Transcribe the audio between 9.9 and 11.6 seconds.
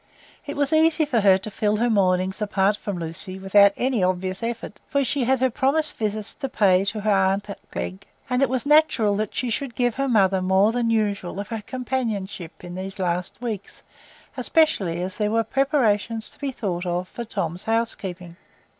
her mother more than usual of